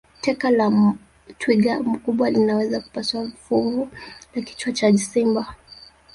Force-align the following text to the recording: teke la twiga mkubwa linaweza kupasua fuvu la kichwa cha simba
teke 0.21 0.49
la 0.51 0.69
twiga 1.37 1.79
mkubwa 1.83 2.29
linaweza 2.29 2.81
kupasua 2.81 3.27
fuvu 3.29 3.89
la 4.35 4.41
kichwa 4.41 4.73
cha 4.73 4.97
simba 4.97 5.55